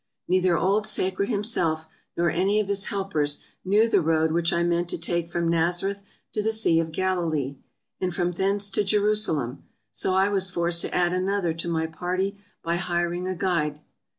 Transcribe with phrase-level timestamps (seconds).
[0.27, 1.85] Neither old" Sacred" himself,
[2.17, 6.07] nor any of his helpers, knew the road which I meant to take from Nazareth
[6.33, 7.57] to the Sea of Galilee,
[7.99, 12.35] and from thence to Jerusalem, so I was forced to add another to my party
[12.63, 13.79] by hiring a guide.